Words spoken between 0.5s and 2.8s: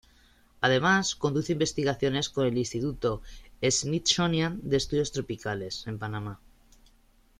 Además, conduce investigaciones con el